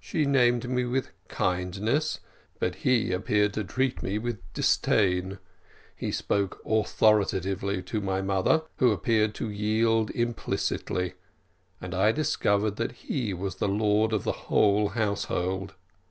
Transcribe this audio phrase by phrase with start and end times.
[0.00, 2.20] She named me with kindness,
[2.58, 5.40] but he appeared to treat me with disdain;
[5.94, 11.16] he spoke authoritatively to my mother, who appeared to yield implicitly,
[11.82, 15.74] and I discovered that he was lord of the whole household.